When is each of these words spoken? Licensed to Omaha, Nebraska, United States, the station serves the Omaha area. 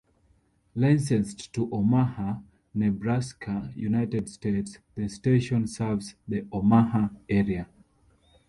Licensed 0.73 1.53
to 1.53 1.69
Omaha, 1.71 2.39
Nebraska, 2.73 3.71
United 3.75 4.29
States, 4.29 4.79
the 4.95 5.07
station 5.07 5.67
serves 5.67 6.15
the 6.27 6.43
Omaha 6.51 7.09
area. 7.29 7.67